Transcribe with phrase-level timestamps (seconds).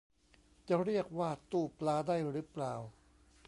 [0.69, 2.73] จะเรียกว่าตู้ปลาได้รึเปล่า